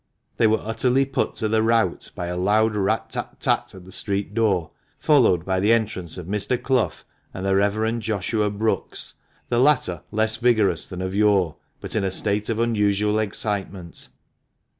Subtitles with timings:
[0.37, 3.91] They were utterly put to the rout by a loud rat tat tat at the
[3.91, 6.59] street door, followed by the entrance of Mr.
[6.59, 7.03] Clough
[7.35, 9.13] and the Reverend Joshua Brookes,
[9.49, 14.07] the latter less vigorous than of yore, but in a state of unusual excitement.